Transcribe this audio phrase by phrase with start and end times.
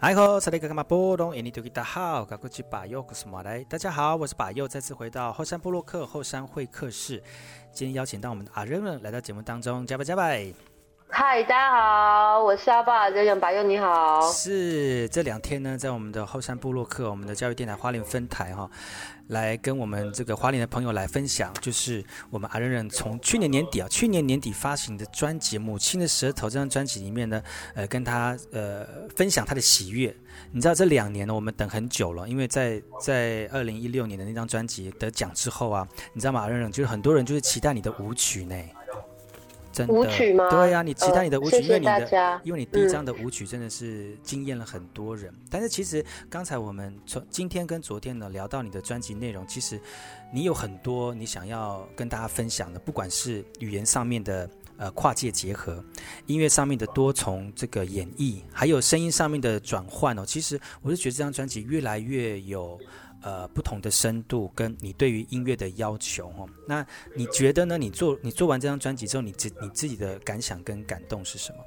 [0.00, 3.64] 哎吼，萨利一个嘛，波东，你都给他好，搞过去把右，我是马来。
[3.64, 7.20] 大家好，我是把右，再次回到后山布洛克后山会客室，
[7.72, 10.67] 今天邀请到我们的阿仁来到节目当中，加拜加拜。
[11.10, 14.30] 嗨，大家好，我是阿爸，任任巴佑，你好。
[14.30, 18.70] 是这两天呢，在我们的后山部落客，我们的教育电台花莲分台哈。
[19.28, 27.42] 来跟我们这个花莲的朋友来分享，就是我们阿任任从去年年底啊，去年年底发行的专辑《母亲的舌头》这张专辑里面呢，
[27.74, 28.86] 呃，跟他呃
[29.16, 30.14] 分享他的喜悦。
[30.52, 36.40] 你知道这两年呢，我们等很久了，因为在在二零一六年的那张专辑得奖之后啊，你知道吗？
[36.40, 38.54] 阿任任就是很多人就是期待你的舞曲呢。
[39.88, 40.48] 舞曲吗？
[40.50, 45.32] 对呀、啊，你期待你的舞曲，因为你的，家因为你第一张的舞曲真的是惊艳了很多人。
[45.32, 49.80] 嗯、但是其实刚才我们从今天跟昨天呢聊到你的专辑内容，其实
[50.32, 55.84] 你有很多你想要跟大家分享的，不管是语言上面的呃跨界结合，
[56.26, 60.24] 音乐上面的多重这个演绎，还有声音上面的转换哦。
[60.26, 62.78] 其实我是觉得这张专辑越来越有。
[63.22, 67.76] 呃，不同的深度跟你对于音乐的要求哦，那你觉得呢？
[67.76, 71.58] 你做你做完这张专辑之后，你自你自己的感想跟感动是什么？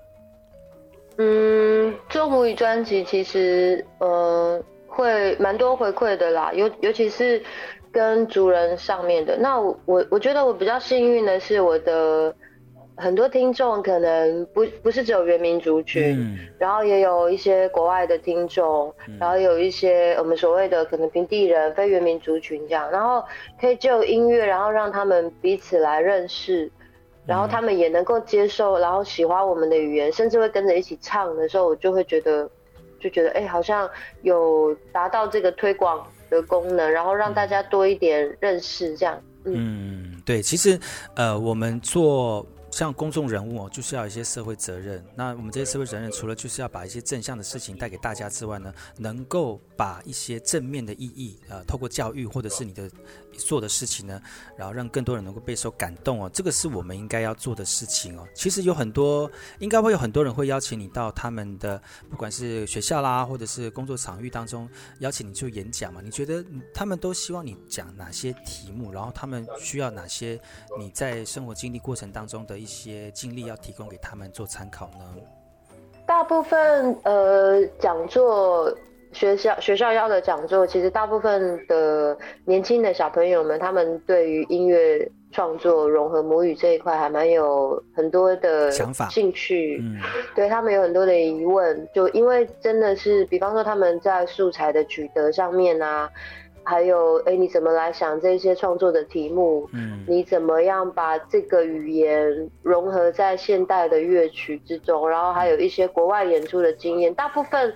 [1.17, 7.43] 嗯，做母语专辑其实呃会蛮多回馈的啦，尤尤其是
[7.91, 9.37] 跟族人上面的。
[9.37, 12.33] 那我我我觉得我比较幸运的是我的。
[12.97, 23.23] 很多听众可能不不是只有原民族群，嗯、然后也有一些国外的听众，嗯、然后有一些我们所谓的可能平地人、非原民族群这样，然后
[23.59, 26.69] 可以就音乐，然后让他们彼此来认识，
[27.25, 32.47] 然后他们也能够接受，然后喜欢我们的语言，甚至会跟着一起唱的时候，我就会觉得，
[32.99, 33.89] 就觉得哎、欸，好像
[34.21, 39.19] 有达到这个推广的功能，然后让大家多一点认识这样。
[39.45, 40.77] 嗯，嗯对，其实
[41.15, 42.45] 呃，我们做。
[42.71, 45.05] 像公众人物哦，就是要一些社会责任。
[45.13, 52.89] 那我们这些社会责任，除了就是要把一些正向的事情带给大家之外呢，能够把一些正面的意义，呃，透过教育或者是你的
[53.33, 54.21] 做的事情呢，
[54.57, 58.25] 然后让更多人能够备受感动哦，这个是我们应该要做的事情哦。
[58.33, 59.29] 其实有很多，
[59.59, 65.99] 应该会有很多人会邀请你到他们的，不管是学校啦，或者是工作场域当中，邀请你做演讲嘛。
[66.01, 66.43] 你觉得
[66.73, 68.93] 他们都希望你讲哪些题目？
[68.93, 70.39] 然后他们需要哪些
[70.79, 72.60] 你在生活经历过程当中的？
[72.61, 75.05] 一些经历要提供给他们做参考呢？
[76.05, 78.71] 大部分呃讲座，
[79.13, 89.79] 学校学校要的讲座，其实大部分的年轻的小朋友们，他们对于音乐创作融合母语这一块还蛮有很多的想法、兴趣。
[89.81, 89.99] 嗯，
[90.35, 96.07] 对他们有很多的疑问，就因为真的是，比方说他们在素材的取得上面啊。
[96.63, 99.67] 还有，哎，你怎么来想这些创作的题目？
[99.73, 105.09] 嗯，你怎么样把这个语言融合在现代的乐曲之中？
[105.09, 107.13] 然后还有一些国外演出的经验。
[107.15, 107.73] 大部分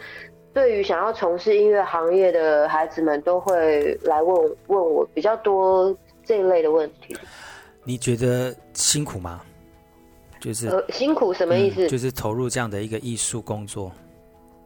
[0.54, 7.18] 对于想要从事音乐行业的孩子们，都会来问问我比较多这一类的问题。
[7.84, 9.42] 你觉得辛苦吗？
[10.40, 11.88] 就是、呃、辛苦什么意思？
[11.88, 13.92] 嗯，就是投入这样的一个艺术工作。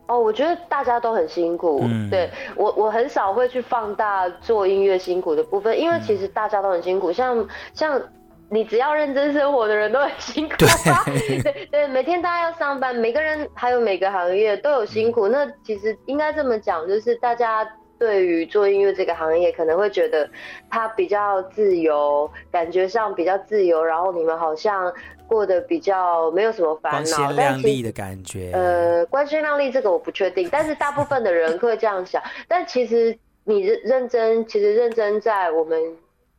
[0.09, 1.81] 哦，我觉得大家都很辛苦。
[1.83, 7.11] 嗯、对我，我很少会去放大做音乐辛苦的部分，因为其实大家都很辛苦。
[7.11, 8.01] 嗯、像像
[8.49, 10.55] 你只要认真生活的人都很辛苦。
[11.05, 15.27] 对对对，每天大家要上班，每个人还有每个行业都有辛苦。
[15.27, 17.63] 嗯、那其实应该这么讲，就是大家
[17.99, 20.27] 对于做音乐这个行业，可能会觉得
[20.69, 24.91] 它比较自由，感觉上比较自由，然后你们好像。
[25.29, 28.49] 过得比较没有什么烦恼，光鲜亮丽的感觉。
[28.51, 32.19] 呃，光鲜亮丽这个我不确定，但是大部分的人会这样想。
[32.47, 35.79] 但其实你认认真，其实认真在我们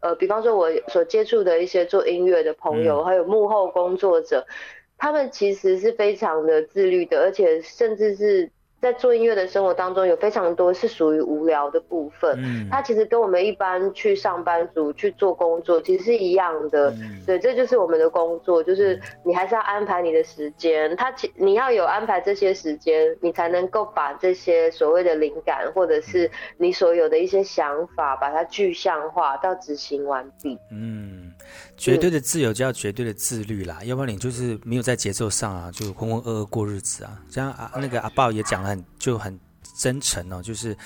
[0.00, 4.44] 呃，比方说我所接触的一些做音乐的朋友，嗯、还有幕后工作者，
[4.98, 8.50] 他们其实是非常的自律的，而且甚至是。
[8.80, 12.34] 在做音乐的生活当中，有非常多是属于无聊的部分。
[12.38, 16.90] 嗯，它其实跟我们一般去上班族去做工作其实是一样的。
[16.92, 20.96] 嗯，对，这就是我们的工作，就是你还是要安排你的时间。
[20.96, 30.58] 它其你要有安排这些时间，你才能够把这些所谓的灵感，或者是你所有的一些想法，把它具象化到执行完毕。
[30.72, 31.29] 嗯。
[31.76, 37.20] 绝对的自由就要绝对的自律啦，嗯、要不然你就是没有在节奏上啊，就浑浑噩噩过日子啊。
[37.30, 39.38] 像啊那个阿豹也讲了很就很
[39.78, 40.76] 真诚哦，就是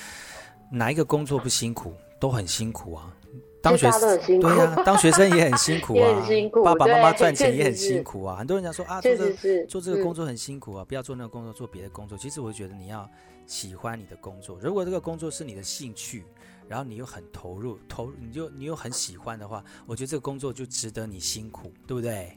[0.71, 1.93] 哪一个工作不辛苦，
[2.25, 3.15] 都很辛苦啊。
[3.61, 8.35] 当学生对呀、啊，当学生也很辛苦啊， 辛苦爸爸妈妈赚钱也很辛苦啊。
[8.35, 12.17] 很多人讲说啊，做这个做这个工作很辛苦啊，不要做那个工作，做别的工作。
[12.17, 13.07] 其实我觉得你要
[13.45, 16.23] 喜欢你的工作，如果这个工作是你的兴趣。
[16.67, 22.35] 然后你又很投入，投你就你又很喜欢的话，我觉得这个工作就值得你辛苦，对不对？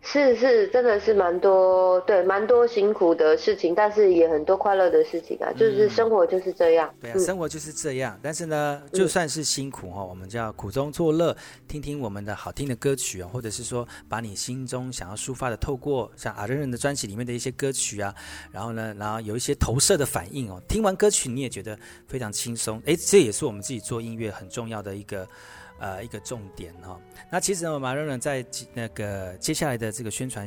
[0.00, 6.88] 是是，真的是蛮多，对，蛮多辛苦的事情，但是也很多快乐的事情啊，就是生活就是这样。
[7.02, 8.18] 嗯、对啊，生活就是这样。
[8.22, 11.36] 但是呢，就算是辛苦哈，我们就要苦中作乐，
[11.66, 18.14] 听听我们的好听的歌曲啊，或者是说把你心中想要抒发的，透过像阿任任的专辑里面的一些歌曲啊，
[18.52, 21.76] 然后呢，然后有一些投射的反应哦，听完歌曲你也觉得
[22.06, 22.80] 非常轻松。
[22.86, 25.26] 哎，这也是我们自己做音乐很重要的一个。
[25.78, 27.00] 呃，一个重点哈、哦。
[27.30, 28.44] 那其实呢，马瑞伦在
[28.74, 30.46] 那个接下来的这个宣传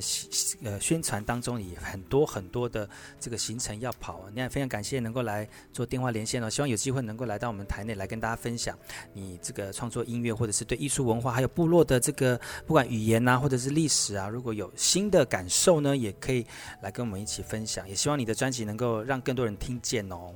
[0.64, 2.90] 呃宣传当中，也很多很多的
[3.20, 4.26] 这个行程要跑。
[4.34, 8.78] 那非常感谢能够来做电话连线哦，希望有机会能够来到我们台内来跟大家分享
[9.14, 16.46] 你这个创作音乐，或者是对艺术文化还有部落的这个不管语言啊，或者是历史啊，如果有新的感受呢，也可以
[16.82, 17.88] 来跟我们一起分享。
[17.88, 20.34] 也希望你的专辑能够让更多人听见哦。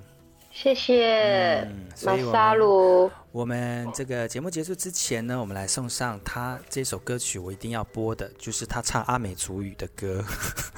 [0.51, 1.67] 谢谢，
[2.05, 3.11] 马萨鲁。
[3.35, 10.23] 我们这个节目结束之前呢，我们来送上他这首歌曲，我一定要播的，就是他唱阿美族语的歌。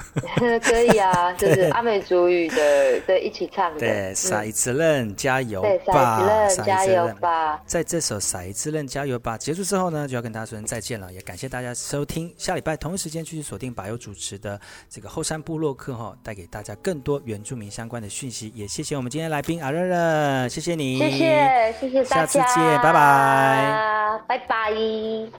[0.60, 3.78] 可以啊，就是 阿美族语的，对，一起唱的。
[3.78, 7.62] 对，撒伊兹楞加油吧，对，撒伊兹楞加油吧。
[7.64, 12.34] 在这首撒伊兹楞加油吧结束之后呢，就要跟大家说声再见了，也感谢大家收听。
[12.36, 14.60] 下礼拜同一时间继续锁定百优主持的
[14.90, 18.52] 这个后山部落客哈，带给大家更多原住民相关的讯息。
[18.56, 22.26] 也谢谢我们今天来宾阿任任，谢谢你，谢谢谢谢大家。
[22.26, 25.30] 谢谢，拜拜，拜拜。